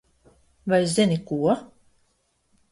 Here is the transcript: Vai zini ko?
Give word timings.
Vai 0.71 0.81
zini 0.93 1.19
ko? 1.29 1.39